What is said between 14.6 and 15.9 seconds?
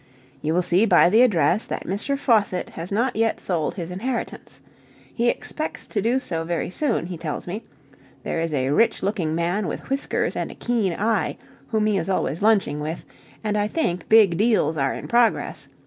are in progress.